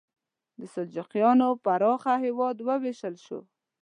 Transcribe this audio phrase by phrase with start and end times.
[0.59, 3.39] د سلجوقیانو پراخه هېواد وویشل شو.